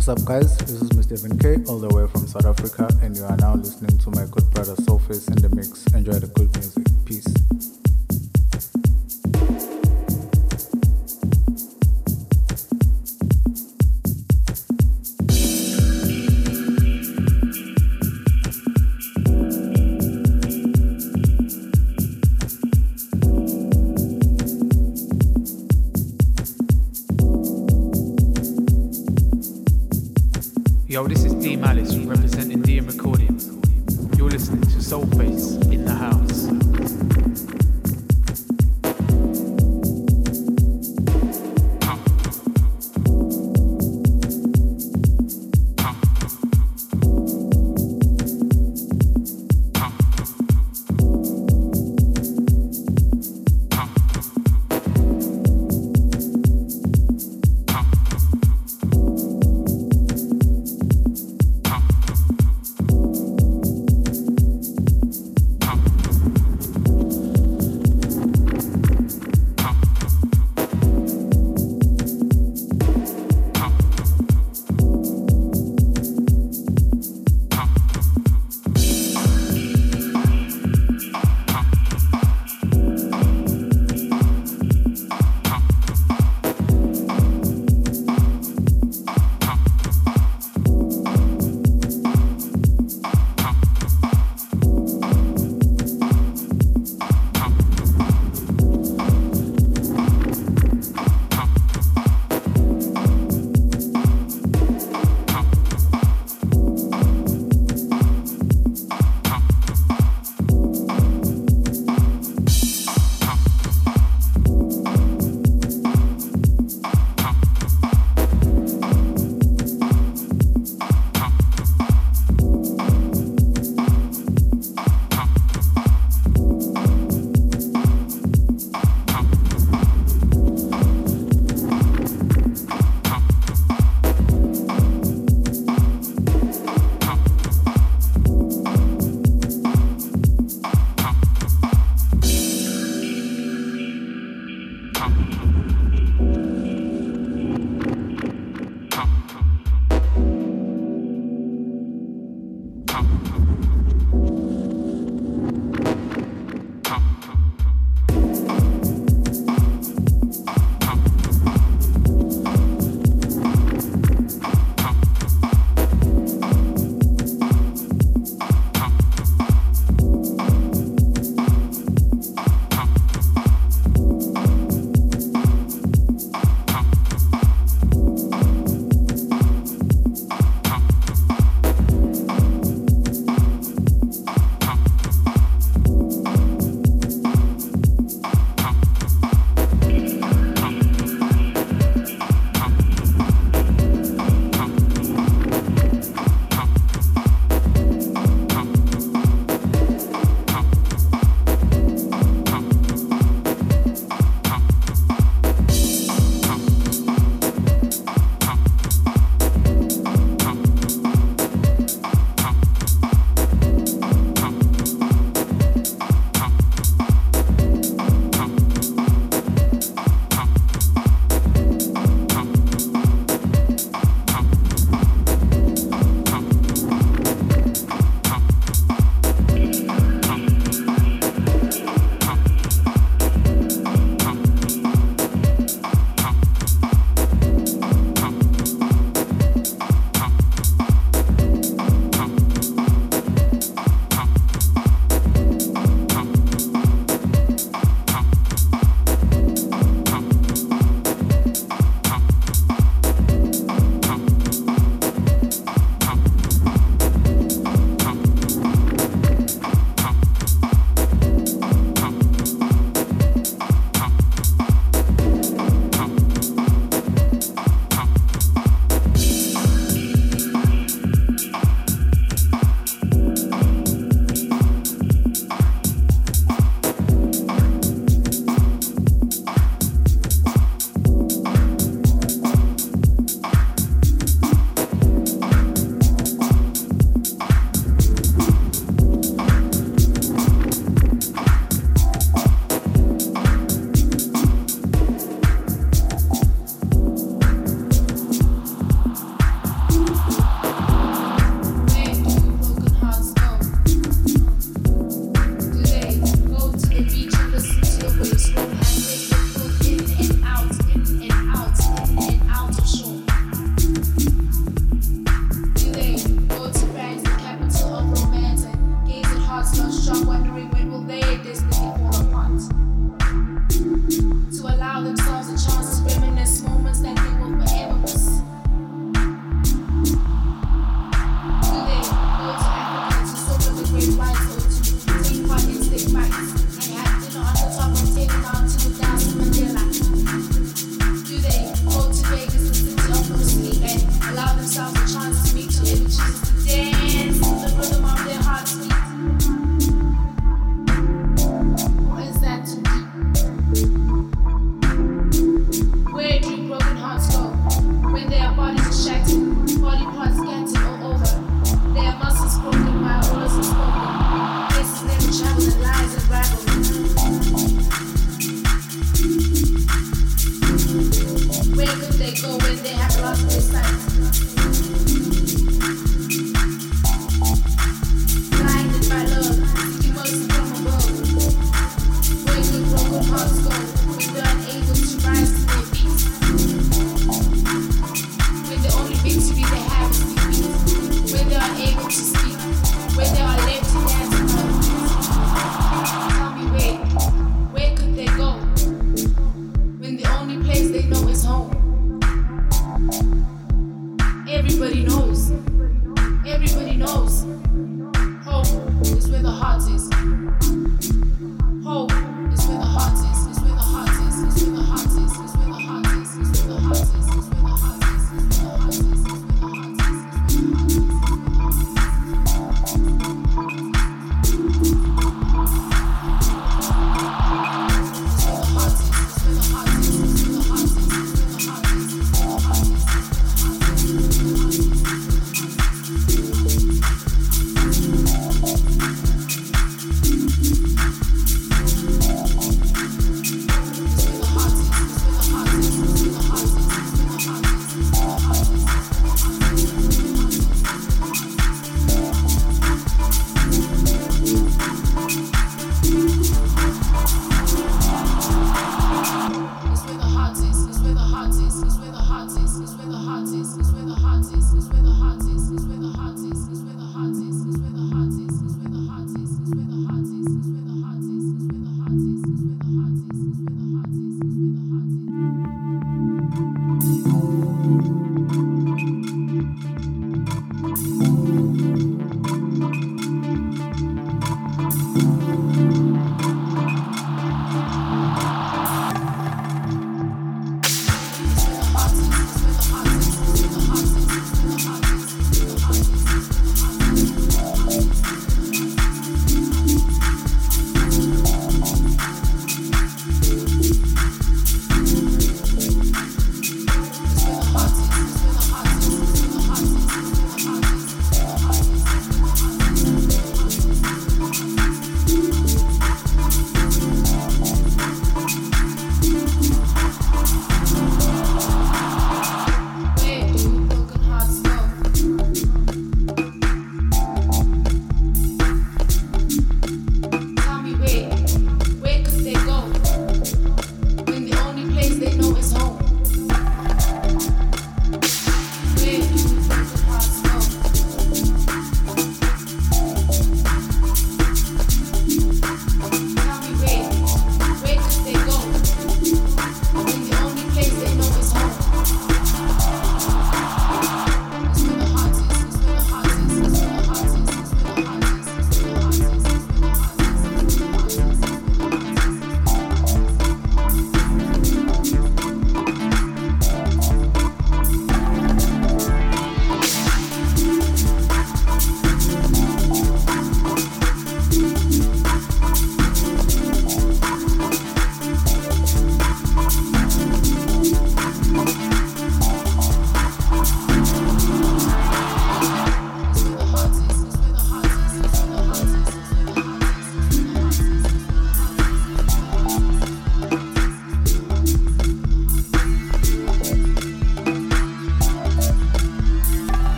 What's 0.00 0.08
up, 0.08 0.24
guys? 0.24 0.56
This 0.56 0.80
is 0.80 0.88
Mr. 0.92 1.12
Evan 1.12 1.38
K, 1.38 1.70
all 1.70 1.78
the 1.78 1.94
way 1.94 2.06
from 2.06 2.26
South 2.26 2.46
Africa, 2.46 2.88
and 3.02 3.14
you 3.14 3.22
are 3.22 3.36
now 3.36 3.54
listening 3.56 3.98
to 3.98 4.10
my 4.10 4.24
good 4.30 4.50
brother 4.50 4.74
Soulface 4.76 5.28
in 5.28 5.42
the 5.42 5.54
mix. 5.54 5.84
Enjoy 5.92 6.14
the 6.14 6.26
good 6.28 6.50
music. 6.56 6.86
Peace. 7.04 7.49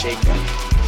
Kid, 0.00 0.79